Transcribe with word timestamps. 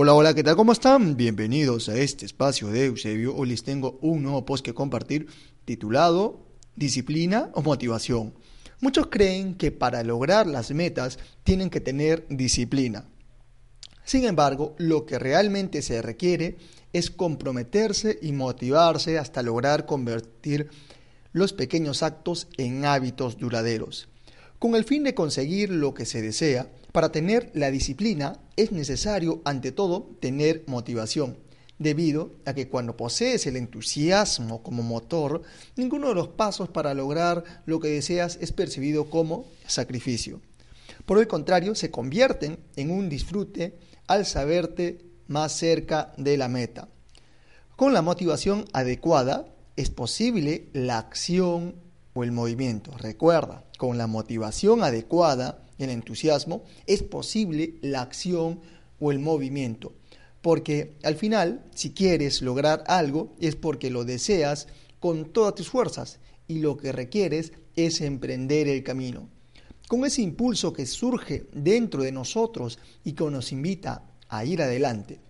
Hola, 0.00 0.14
hola, 0.14 0.32
¿qué 0.32 0.44
tal? 0.44 0.54
¿Cómo 0.54 0.70
están? 0.70 1.16
Bienvenidos 1.16 1.88
a 1.88 1.96
este 1.96 2.24
espacio 2.24 2.68
de 2.68 2.84
Eusebio. 2.84 3.34
Hoy 3.34 3.48
les 3.48 3.64
tengo 3.64 3.98
un 4.00 4.22
nuevo 4.22 4.44
post 4.44 4.64
que 4.64 4.72
compartir 4.72 5.26
titulado 5.64 6.46
Disciplina 6.76 7.50
o 7.54 7.62
Motivación. 7.62 8.32
Muchos 8.80 9.08
creen 9.08 9.56
que 9.56 9.72
para 9.72 10.04
lograr 10.04 10.46
las 10.46 10.70
metas 10.70 11.18
tienen 11.42 11.68
que 11.68 11.80
tener 11.80 12.24
disciplina. 12.28 13.08
Sin 14.04 14.24
embargo, 14.24 14.76
lo 14.78 15.04
que 15.04 15.18
realmente 15.18 15.82
se 15.82 16.00
requiere 16.00 16.58
es 16.92 17.10
comprometerse 17.10 18.20
y 18.22 18.30
motivarse 18.30 19.18
hasta 19.18 19.42
lograr 19.42 19.84
convertir 19.84 20.70
los 21.32 21.52
pequeños 21.52 22.04
actos 22.04 22.46
en 22.56 22.84
hábitos 22.84 23.36
duraderos. 23.36 24.08
Con 24.58 24.74
el 24.74 24.84
fin 24.84 25.04
de 25.04 25.14
conseguir 25.14 25.70
lo 25.70 25.94
que 25.94 26.04
se 26.04 26.20
desea, 26.20 26.68
para 26.90 27.12
tener 27.12 27.52
la 27.54 27.70
disciplina 27.70 28.40
es 28.56 28.72
necesario, 28.72 29.40
ante 29.44 29.70
todo, 29.70 30.16
tener 30.20 30.64
motivación, 30.66 31.38
debido 31.78 32.32
a 32.44 32.54
que 32.54 32.68
cuando 32.68 32.96
posees 32.96 33.46
el 33.46 33.56
entusiasmo 33.56 34.64
como 34.64 34.82
motor, 34.82 35.42
ninguno 35.76 36.08
de 36.08 36.16
los 36.16 36.28
pasos 36.28 36.68
para 36.68 36.92
lograr 36.92 37.44
lo 37.66 37.78
que 37.78 37.86
deseas 37.86 38.36
es 38.40 38.50
percibido 38.50 39.08
como 39.10 39.46
sacrificio. 39.66 40.40
Por 41.06 41.18
el 41.18 41.28
contrario, 41.28 41.76
se 41.76 41.92
convierten 41.92 42.58
en 42.74 42.90
un 42.90 43.08
disfrute 43.08 43.78
al 44.08 44.26
saberte 44.26 45.04
más 45.28 45.52
cerca 45.52 46.12
de 46.16 46.36
la 46.36 46.48
meta. 46.48 46.88
Con 47.76 47.92
la 47.92 48.02
motivación 48.02 48.64
adecuada 48.72 49.46
es 49.76 49.90
posible 49.90 50.68
la 50.72 50.98
acción 50.98 51.76
el 52.24 52.32
movimiento. 52.32 52.96
Recuerda, 52.96 53.64
con 53.78 53.98
la 53.98 54.06
motivación 54.06 54.82
adecuada, 54.82 55.64
el 55.78 55.90
entusiasmo, 55.90 56.64
es 56.86 57.02
posible 57.02 57.74
la 57.82 58.02
acción 58.02 58.60
o 59.00 59.12
el 59.12 59.18
movimiento. 59.18 59.92
Porque 60.42 60.96
al 61.02 61.16
final, 61.16 61.64
si 61.74 61.92
quieres 61.92 62.42
lograr 62.42 62.84
algo, 62.86 63.34
es 63.40 63.56
porque 63.56 63.90
lo 63.90 64.04
deseas 64.04 64.68
con 65.00 65.26
todas 65.32 65.54
tus 65.54 65.68
fuerzas 65.68 66.20
y 66.46 66.60
lo 66.60 66.76
que 66.76 66.92
requieres 66.92 67.52
es 67.76 68.00
emprender 68.00 68.68
el 68.68 68.82
camino. 68.82 69.28
Con 69.86 70.04
ese 70.04 70.22
impulso 70.22 70.72
que 70.72 70.86
surge 70.86 71.46
dentro 71.52 72.02
de 72.02 72.12
nosotros 72.12 72.78
y 73.04 73.12
que 73.12 73.24
nos 73.30 73.52
invita 73.52 74.04
a 74.28 74.44
ir 74.44 74.62
adelante. 74.62 75.20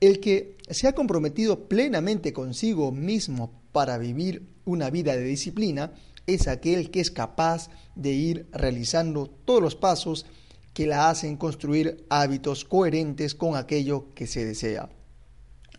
El 0.00 0.20
que 0.20 0.56
se 0.70 0.88
ha 0.88 0.94
comprometido 0.94 1.68
plenamente 1.68 2.32
consigo 2.32 2.92
mismo 2.92 3.62
para 3.72 3.98
vivir 3.98 4.53
una 4.64 4.90
vida 4.90 5.16
de 5.16 5.24
disciplina 5.24 5.92
es 6.26 6.48
aquel 6.48 6.90
que 6.90 7.00
es 7.00 7.10
capaz 7.10 7.70
de 7.94 8.12
ir 8.12 8.46
realizando 8.52 9.26
todos 9.26 9.62
los 9.62 9.76
pasos 9.76 10.26
que 10.72 10.86
la 10.86 11.08
hacen 11.08 11.36
construir 11.36 12.04
hábitos 12.10 12.64
coherentes 12.64 13.34
con 13.34 13.56
aquello 13.56 14.12
que 14.14 14.26
se 14.26 14.44
desea. 14.44 14.88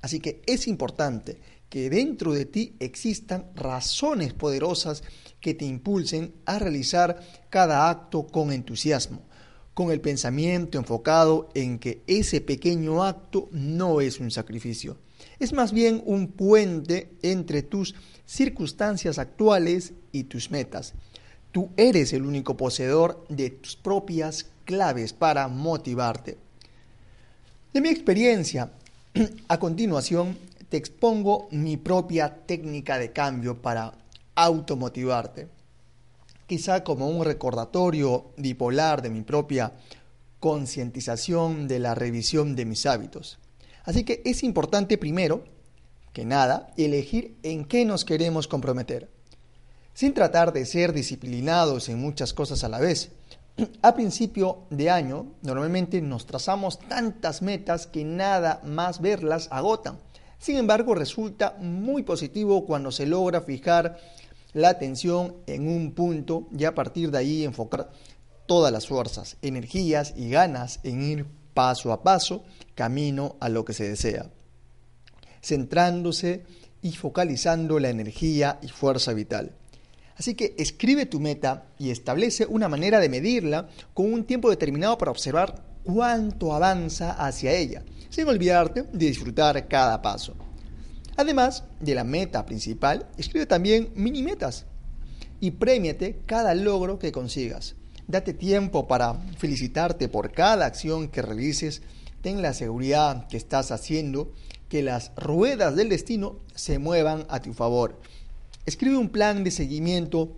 Así 0.01 0.19
que 0.19 0.41
es 0.45 0.67
importante 0.67 1.39
que 1.69 1.89
dentro 1.89 2.31
de 2.31 2.45
ti 2.45 2.75
existan 2.79 3.51
razones 3.55 4.33
poderosas 4.33 5.03
que 5.41 5.53
te 5.53 5.65
impulsen 5.65 6.35
a 6.45 6.59
realizar 6.59 7.19
cada 7.49 7.89
acto 7.89 8.27
con 8.27 8.51
entusiasmo, 8.51 9.27
con 9.73 9.91
el 9.91 9.99
pensamiento 9.99 10.77
enfocado 10.77 11.49
en 11.53 11.79
que 11.79 12.03
ese 12.07 12.39
pequeño 12.39 13.03
acto 13.03 13.49
no 13.51 13.99
es 13.99 14.19
un 14.19 14.31
sacrificio, 14.31 14.97
es 15.39 15.53
más 15.53 15.71
bien 15.71 16.01
un 16.05 16.27
puente 16.27 17.11
entre 17.21 17.61
tus 17.61 17.95
circunstancias 18.25 19.19
actuales 19.19 19.93
y 20.11 20.25
tus 20.25 20.51
metas. 20.51 20.93
Tú 21.51 21.69
eres 21.77 22.13
el 22.13 22.25
único 22.25 22.57
poseedor 22.57 23.25
de 23.29 23.49
tus 23.49 23.75
propias 23.75 24.47
claves 24.65 25.13
para 25.13 25.47
motivarte. 25.47 26.37
De 27.73 27.81
mi 27.81 27.89
experiencia, 27.89 28.71
a 29.47 29.59
continuación 29.59 30.37
te 30.69 30.77
expongo 30.77 31.47
mi 31.51 31.77
propia 31.77 32.45
técnica 32.45 32.97
de 32.97 33.11
cambio 33.11 33.61
para 33.61 33.93
automotivarte. 34.35 35.47
Quizá 36.47 36.83
como 36.83 37.07
un 37.09 37.23
recordatorio 37.23 38.31
bipolar 38.37 39.01
de 39.01 39.09
mi 39.09 39.21
propia 39.21 39.73
concientización 40.39 41.67
de 41.67 41.79
la 41.79 41.95
revisión 41.95 42.55
de 42.55 42.65
mis 42.65 42.85
hábitos. 42.85 43.39
Así 43.85 44.03
que 44.03 44.21
es 44.25 44.43
importante 44.43 44.97
primero 44.97 45.43
que 46.11 46.25
nada 46.25 46.73
elegir 46.75 47.37
en 47.43 47.65
qué 47.65 47.85
nos 47.85 48.03
queremos 48.03 48.47
comprometer, 48.47 49.09
sin 49.93 50.13
tratar 50.13 50.53
de 50.53 50.65
ser 50.65 50.91
disciplinados 50.91 51.87
en 51.89 51.99
muchas 51.99 52.33
cosas 52.33 52.63
a 52.63 52.69
la 52.69 52.79
vez. 52.79 53.11
A 53.81 53.93
principio 53.93 54.63
de 54.69 54.89
año 54.89 55.27
normalmente 55.41 56.01
nos 56.01 56.25
trazamos 56.25 56.79
tantas 56.79 57.41
metas 57.41 57.85
que 57.87 58.03
nada 58.03 58.59
más 58.63 59.01
verlas 59.01 59.47
agotan. 59.51 59.99
Sin 60.39 60.57
embargo, 60.57 60.95
resulta 60.95 61.55
muy 61.59 62.03
positivo 62.03 62.65
cuando 62.65 62.91
se 62.91 63.05
logra 63.05 63.41
fijar 63.41 63.97
la 64.53 64.69
atención 64.69 65.35
en 65.47 65.67
un 65.67 65.93
punto 65.93 66.47
y 66.57 66.65
a 66.65 66.73
partir 66.73 67.11
de 67.11 67.17
ahí 67.17 67.43
enfocar 67.43 67.91
todas 68.45 68.71
las 68.71 68.87
fuerzas, 68.87 69.37
energías 69.41 70.13
y 70.15 70.29
ganas 70.29 70.79
en 70.83 71.01
ir 71.01 71.25
paso 71.55 71.91
a 71.91 72.03
paso, 72.03 72.43
camino 72.75 73.37
a 73.39 73.49
lo 73.49 73.65
que 73.65 73.73
se 73.73 73.89
desea, 73.89 74.29
centrándose 75.41 76.43
y 76.83 76.91
focalizando 76.91 77.79
la 77.79 77.89
energía 77.89 78.59
y 78.61 78.67
fuerza 78.67 79.13
vital. 79.13 79.53
Así 80.17 80.35
que 80.35 80.53
escribe 80.57 81.07
tu 81.07 81.19
meta 81.19 81.65
y 81.79 81.89
establece 81.89 82.45
una 82.45 82.69
manera 82.69 82.99
de 82.99 83.09
medirla 83.09 83.67
con 83.93 84.13
un 84.13 84.25
tiempo 84.25 84.49
determinado 84.49 84.97
para 84.97 85.11
observar 85.11 85.63
cuánto 85.83 86.53
avanza 86.53 87.11
hacia 87.11 87.53
ella, 87.53 87.83
sin 88.09 88.27
olvidarte 88.27 88.83
de 88.83 89.05
disfrutar 89.07 89.67
cada 89.67 90.01
paso. 90.01 90.35
Además 91.17 91.63
de 91.79 91.95
la 91.95 92.03
meta 92.03 92.45
principal, 92.45 93.07
escribe 93.17 93.45
también 93.45 93.89
mini 93.95 94.21
metas 94.21 94.65
y 95.39 95.51
premiate 95.51 96.19
cada 96.25 96.53
logro 96.53 96.99
que 96.99 97.11
consigas. 97.11 97.75
Date 98.07 98.33
tiempo 98.33 98.87
para 98.87 99.15
felicitarte 99.37 100.09
por 100.09 100.31
cada 100.31 100.67
acción 100.67 101.07
que 101.07 101.23
realices. 101.23 101.81
Ten 102.21 102.41
la 102.41 102.53
seguridad 102.53 103.27
que 103.27 103.37
estás 103.37 103.71
haciendo 103.71 104.31
que 104.69 104.83
las 104.83 105.11
ruedas 105.15 105.75
del 105.75 105.89
destino 105.89 106.37
se 106.53 106.77
muevan 106.77 107.25
a 107.29 107.41
tu 107.41 107.53
favor. 107.53 107.99
Escribe 108.67 108.97
un 108.97 109.09
plan 109.09 109.43
de 109.43 109.49
seguimiento 109.49 110.37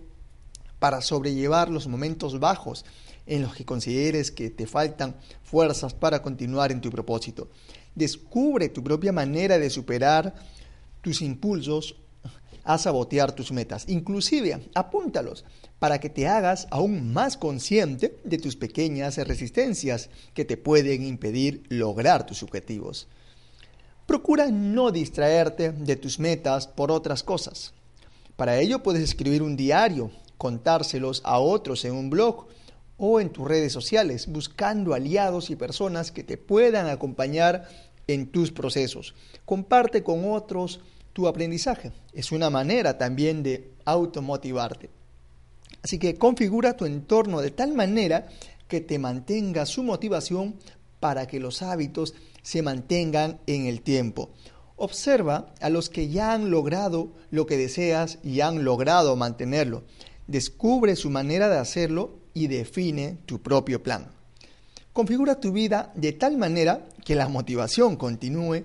para 0.78 1.02
sobrellevar 1.02 1.70
los 1.70 1.88
momentos 1.88 2.40
bajos 2.40 2.86
en 3.26 3.42
los 3.42 3.54
que 3.54 3.66
consideres 3.66 4.30
que 4.30 4.48
te 4.48 4.66
faltan 4.66 5.16
fuerzas 5.42 5.92
para 5.92 6.22
continuar 6.22 6.72
en 6.72 6.80
tu 6.80 6.90
propósito. 6.90 7.50
Descubre 7.94 8.70
tu 8.70 8.82
propia 8.82 9.12
manera 9.12 9.58
de 9.58 9.68
superar 9.68 10.34
tus 11.02 11.20
impulsos 11.20 11.96
a 12.68 12.76
sabotear 12.76 13.32
tus 13.32 13.50
metas. 13.50 13.84
Inclusive, 13.88 14.60
apúntalos 14.74 15.46
para 15.78 15.98
que 16.00 16.10
te 16.10 16.28
hagas 16.28 16.68
aún 16.70 17.14
más 17.14 17.38
consciente 17.38 18.18
de 18.24 18.36
tus 18.36 18.56
pequeñas 18.56 19.16
resistencias 19.16 20.10
que 20.34 20.44
te 20.44 20.58
pueden 20.58 21.02
impedir 21.02 21.62
lograr 21.70 22.26
tus 22.26 22.42
objetivos. 22.42 23.08
Procura 24.06 24.50
no 24.50 24.90
distraerte 24.90 25.72
de 25.72 25.96
tus 25.96 26.18
metas 26.18 26.66
por 26.66 26.92
otras 26.92 27.22
cosas. 27.22 27.72
Para 28.36 28.58
ello 28.58 28.82
puedes 28.82 29.02
escribir 29.02 29.42
un 29.42 29.56
diario, 29.56 30.10
contárselos 30.36 31.22
a 31.24 31.38
otros 31.38 31.86
en 31.86 31.94
un 31.94 32.10
blog 32.10 32.48
o 32.98 33.18
en 33.18 33.30
tus 33.30 33.48
redes 33.48 33.72
sociales, 33.72 34.26
buscando 34.26 34.92
aliados 34.92 35.48
y 35.48 35.56
personas 35.56 36.12
que 36.12 36.22
te 36.22 36.36
puedan 36.36 36.86
acompañar 36.88 37.66
en 38.08 38.26
tus 38.26 38.52
procesos. 38.52 39.14
Comparte 39.46 40.02
con 40.02 40.30
otros 40.30 40.80
tu 41.18 41.26
aprendizaje. 41.26 41.90
Es 42.12 42.30
una 42.30 42.48
manera 42.48 42.96
también 42.96 43.42
de 43.42 43.72
automotivarte. 43.84 44.88
Así 45.82 45.98
que 45.98 46.14
configura 46.14 46.76
tu 46.76 46.86
entorno 46.86 47.40
de 47.40 47.50
tal 47.50 47.74
manera 47.74 48.28
que 48.68 48.80
te 48.80 49.00
mantenga 49.00 49.66
su 49.66 49.82
motivación 49.82 50.54
para 51.00 51.26
que 51.26 51.40
los 51.40 51.60
hábitos 51.60 52.14
se 52.42 52.62
mantengan 52.62 53.40
en 53.48 53.66
el 53.66 53.80
tiempo. 53.82 54.30
Observa 54.76 55.52
a 55.60 55.70
los 55.70 55.90
que 55.90 56.08
ya 56.08 56.34
han 56.34 56.52
logrado 56.52 57.10
lo 57.32 57.46
que 57.46 57.56
deseas 57.56 58.20
y 58.22 58.40
han 58.40 58.62
logrado 58.62 59.16
mantenerlo. 59.16 59.82
Descubre 60.28 60.94
su 60.94 61.10
manera 61.10 61.48
de 61.48 61.58
hacerlo 61.58 62.20
y 62.32 62.46
define 62.46 63.18
tu 63.26 63.42
propio 63.42 63.82
plan. 63.82 64.06
Configura 64.92 65.40
tu 65.40 65.50
vida 65.50 65.90
de 65.96 66.12
tal 66.12 66.36
manera 66.36 66.86
que 67.04 67.16
la 67.16 67.26
motivación 67.26 67.96
continúe 67.96 68.62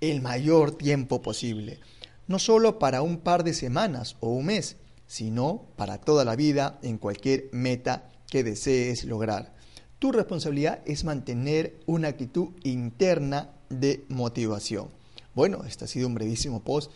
el 0.00 0.20
mayor 0.20 0.76
tiempo 0.76 1.22
posible, 1.22 1.80
no 2.26 2.38
solo 2.38 2.78
para 2.78 3.02
un 3.02 3.18
par 3.18 3.44
de 3.44 3.54
semanas 3.54 4.16
o 4.20 4.30
un 4.30 4.46
mes, 4.46 4.76
sino 5.06 5.66
para 5.76 5.98
toda 5.98 6.24
la 6.24 6.36
vida 6.36 6.78
en 6.82 6.98
cualquier 6.98 7.48
meta 7.52 8.10
que 8.28 8.42
desees 8.42 9.04
lograr. 9.04 9.54
Tu 9.98 10.12
responsabilidad 10.12 10.82
es 10.84 11.04
mantener 11.04 11.80
una 11.86 12.08
actitud 12.08 12.48
interna 12.64 13.50
de 13.70 14.04
motivación. 14.08 14.88
Bueno, 15.34 15.64
este 15.66 15.84
ha 15.84 15.88
sido 15.88 16.06
un 16.06 16.14
brevísimo 16.14 16.62
post 16.62 16.90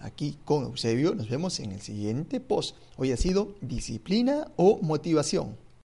aquí 0.00 0.38
con 0.44 0.64
Eusebio. 0.64 1.14
Nos 1.14 1.28
vemos 1.28 1.60
en 1.60 1.72
el 1.72 1.80
siguiente 1.80 2.40
post. 2.40 2.76
Hoy 2.96 3.12
ha 3.12 3.16
sido 3.16 3.54
disciplina 3.60 4.48
o 4.56 4.78
motivación. 4.82 5.56